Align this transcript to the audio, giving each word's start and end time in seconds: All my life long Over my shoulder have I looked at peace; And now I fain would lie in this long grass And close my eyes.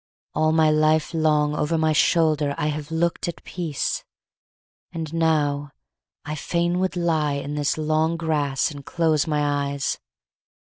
All 0.33 0.51
my 0.51 0.71
life 0.71 1.13
long 1.13 1.53
Over 1.55 1.77
my 1.77 1.93
shoulder 1.93 2.55
have 2.57 2.91
I 2.91 2.95
looked 2.95 3.27
at 3.27 3.43
peace; 3.43 4.03
And 4.91 5.13
now 5.13 5.73
I 6.25 6.33
fain 6.33 6.79
would 6.79 6.95
lie 6.95 7.33
in 7.33 7.53
this 7.53 7.77
long 7.77 8.17
grass 8.17 8.71
And 8.71 8.83
close 8.83 9.27
my 9.27 9.69
eyes. 9.71 9.99